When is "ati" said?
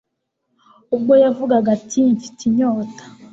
1.77-1.99